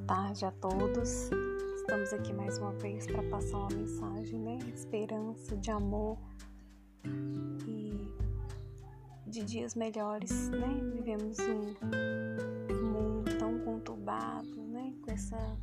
tarde 0.00 0.44
a 0.44 0.50
todos. 0.50 1.30
Estamos 1.76 2.12
aqui 2.12 2.34
mais 2.34 2.58
uma 2.58 2.72
vez 2.72 3.06
para 3.06 3.22
passar 3.30 3.56
uma 3.56 3.70
mensagem, 3.70 4.38
né? 4.38 4.58
Esperança, 4.74 5.56
de 5.56 5.70
amor 5.70 6.18
e 7.66 8.06
de 9.26 9.42
dias 9.42 9.74
melhores, 9.74 10.50
né? 10.50 10.68
Vivemos 10.92 11.38
um 11.38 12.90
mundo 12.90 13.38
tão 13.38 13.58
conturbado, 13.60 14.54
né? 14.66 14.92
Com 15.02 15.10
essa 15.12 15.56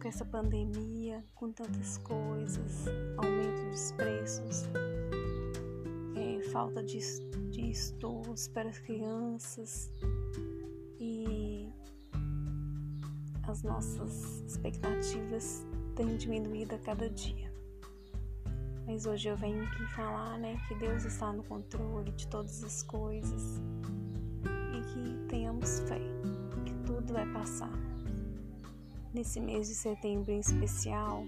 com 0.00 0.08
essa 0.08 0.24
pandemia, 0.26 1.24
com 1.34 1.50
tantas 1.50 1.96
coisas, 1.96 2.84
aumento 3.16 3.70
dos 3.70 3.92
preços, 3.92 4.64
é, 6.14 6.42
falta 6.50 6.82
de, 6.82 6.98
de 7.50 7.70
estudos 7.70 8.48
para 8.48 8.68
as 8.68 8.78
crianças 8.80 9.90
as 13.50 13.62
nossas 13.62 14.42
expectativas 14.46 15.66
têm 15.94 16.16
diminuído 16.16 16.74
a 16.74 16.78
cada 16.78 17.08
dia. 17.10 17.52
Mas 18.86 19.06
hoje 19.06 19.28
eu 19.28 19.36
venho 19.36 19.62
aqui 19.64 19.86
falar, 19.94 20.38
né, 20.38 20.60
que 20.68 20.74
Deus 20.74 21.04
está 21.04 21.32
no 21.32 21.42
controle 21.44 22.12
de 22.12 22.26
todas 22.28 22.62
as 22.62 22.82
coisas 22.82 23.60
e 24.72 24.80
que 24.92 25.28
tenhamos 25.28 25.80
fé, 25.80 26.00
que 26.66 26.74
tudo 26.86 27.14
vai 27.14 27.26
passar. 27.32 27.72
Nesse 29.12 29.40
mês 29.40 29.68
de 29.68 29.74
setembro 29.74 30.32
em 30.32 30.40
especial, 30.40 31.24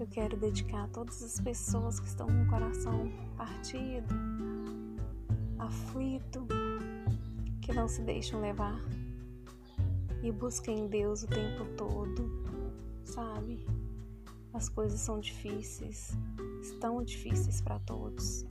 eu 0.00 0.06
quero 0.06 0.36
dedicar 0.36 0.84
a 0.84 0.88
todas 0.88 1.22
as 1.22 1.40
pessoas 1.40 2.00
que 2.00 2.06
estão 2.06 2.26
com 2.26 2.42
o 2.44 2.48
coração 2.48 3.10
partido, 3.36 4.14
aflito, 5.58 6.46
que 7.60 7.74
não 7.74 7.88
se 7.88 8.00
deixam 8.02 8.40
levar 8.40 8.80
e 10.22 10.32
busquem 10.32 10.88
Deus 10.88 11.22
o 11.22 11.28
tempo 11.28 11.64
todo, 11.76 12.30
sabe? 13.04 13.66
As 14.52 14.68
coisas 14.68 15.00
são 15.00 15.20
difíceis, 15.20 16.16
estão 16.62 17.02
difíceis 17.02 17.60
para 17.60 17.78
todos, 17.80 18.46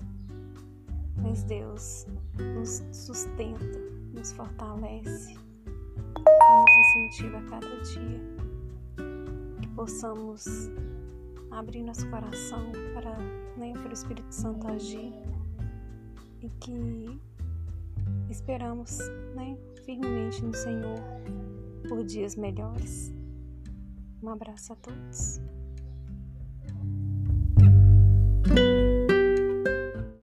mas 1.22 1.44
Deus 1.44 2.06
nos 2.38 2.84
sustenta, 2.96 3.80
nos 4.14 4.32
fortalece 4.32 5.34
e 5.34 6.20
nos 6.20 7.12
incentiva 7.12 7.40
a 7.40 7.44
cada 7.44 7.82
dia. 7.82 8.22
Que 9.62 9.68
possamos 9.70 10.46
abrir 11.52 11.84
nosso 11.84 12.08
coração 12.10 12.72
para, 12.94 13.18
né, 13.58 13.74
para 13.74 13.90
o 13.90 13.94
Espírito 13.94 14.32
Santo 14.34 14.68
agir. 14.68 15.14
E 16.42 16.50
que 16.62 17.20
esperamos 18.30 19.00
né, 19.36 19.58
firmemente 19.84 20.46
no 20.46 20.54
Senhor 20.54 21.00
por 21.88 22.04
dias 22.04 22.36
melhores. 22.36 23.12
Um 24.22 24.30
abraço 24.30 24.74
a 24.74 24.76
todos. 24.76 25.40